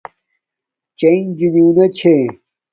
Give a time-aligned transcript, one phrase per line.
[0.97, 2.15] چݵئِݣ جِنݸݣݺ چھݺ.